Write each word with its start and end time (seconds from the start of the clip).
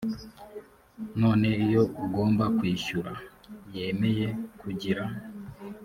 none 1.21 1.47
iyo 1.65 1.81
ugomba 2.03 2.45
kwishyura 2.57 3.11
yemeye 3.75 4.27
kugira 4.61 5.03